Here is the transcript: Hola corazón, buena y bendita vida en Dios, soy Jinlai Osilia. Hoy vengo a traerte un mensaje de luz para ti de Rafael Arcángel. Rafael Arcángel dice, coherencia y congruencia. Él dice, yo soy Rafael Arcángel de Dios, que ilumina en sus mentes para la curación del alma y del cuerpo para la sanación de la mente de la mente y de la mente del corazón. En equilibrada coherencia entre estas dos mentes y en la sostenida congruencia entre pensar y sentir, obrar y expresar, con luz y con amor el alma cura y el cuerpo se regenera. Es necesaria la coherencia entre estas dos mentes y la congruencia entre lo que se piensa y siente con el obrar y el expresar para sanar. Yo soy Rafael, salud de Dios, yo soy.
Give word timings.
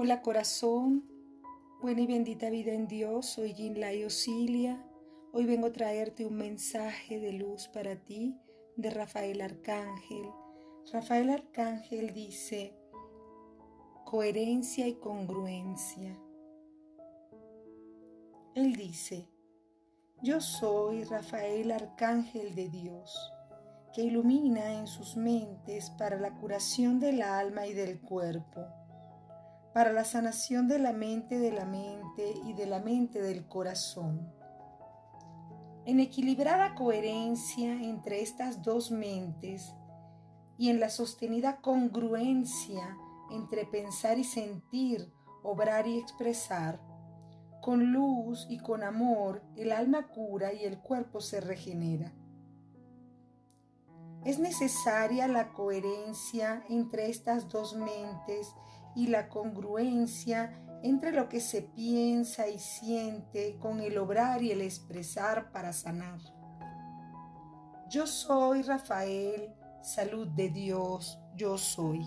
Hola 0.00 0.22
corazón, 0.22 1.10
buena 1.82 2.02
y 2.02 2.06
bendita 2.06 2.50
vida 2.50 2.72
en 2.72 2.86
Dios, 2.86 3.26
soy 3.26 3.52
Jinlai 3.52 4.04
Osilia. 4.04 4.80
Hoy 5.32 5.44
vengo 5.44 5.66
a 5.66 5.72
traerte 5.72 6.24
un 6.24 6.36
mensaje 6.36 7.18
de 7.18 7.32
luz 7.32 7.66
para 7.66 7.96
ti 7.96 8.38
de 8.76 8.90
Rafael 8.90 9.40
Arcángel. 9.40 10.30
Rafael 10.92 11.30
Arcángel 11.30 12.14
dice, 12.14 12.78
coherencia 14.04 14.86
y 14.86 14.94
congruencia. 15.00 16.16
Él 18.54 18.76
dice, 18.76 19.28
yo 20.22 20.40
soy 20.40 21.02
Rafael 21.02 21.72
Arcángel 21.72 22.54
de 22.54 22.68
Dios, 22.68 23.32
que 23.92 24.02
ilumina 24.02 24.78
en 24.78 24.86
sus 24.86 25.16
mentes 25.16 25.90
para 25.90 26.20
la 26.20 26.38
curación 26.38 27.00
del 27.00 27.20
alma 27.20 27.66
y 27.66 27.72
del 27.72 28.00
cuerpo 28.00 28.78
para 29.78 29.92
la 29.92 30.02
sanación 30.02 30.66
de 30.66 30.80
la 30.80 30.92
mente 30.92 31.38
de 31.38 31.52
la 31.52 31.64
mente 31.64 32.34
y 32.44 32.52
de 32.52 32.66
la 32.66 32.80
mente 32.80 33.22
del 33.22 33.46
corazón. 33.46 34.28
En 35.84 36.00
equilibrada 36.00 36.74
coherencia 36.74 37.74
entre 37.74 38.20
estas 38.20 38.60
dos 38.62 38.90
mentes 38.90 39.72
y 40.56 40.70
en 40.70 40.80
la 40.80 40.90
sostenida 40.90 41.60
congruencia 41.60 42.96
entre 43.30 43.66
pensar 43.66 44.18
y 44.18 44.24
sentir, 44.24 45.12
obrar 45.44 45.86
y 45.86 45.96
expresar, 45.96 46.80
con 47.62 47.92
luz 47.92 48.48
y 48.50 48.58
con 48.58 48.82
amor 48.82 49.44
el 49.54 49.70
alma 49.70 50.08
cura 50.08 50.52
y 50.52 50.64
el 50.64 50.80
cuerpo 50.80 51.20
se 51.20 51.40
regenera. 51.40 52.12
Es 54.24 54.40
necesaria 54.40 55.28
la 55.28 55.52
coherencia 55.52 56.64
entre 56.68 57.10
estas 57.10 57.48
dos 57.48 57.76
mentes 57.76 58.52
y 58.94 59.08
la 59.08 59.28
congruencia 59.28 60.52
entre 60.82 61.12
lo 61.12 61.28
que 61.28 61.40
se 61.40 61.62
piensa 61.62 62.48
y 62.48 62.58
siente 62.58 63.56
con 63.58 63.80
el 63.80 63.98
obrar 63.98 64.42
y 64.42 64.52
el 64.52 64.62
expresar 64.62 65.50
para 65.50 65.72
sanar. 65.72 66.20
Yo 67.90 68.06
soy 68.06 68.62
Rafael, 68.62 69.54
salud 69.82 70.28
de 70.28 70.50
Dios, 70.50 71.18
yo 71.34 71.56
soy. 71.56 72.06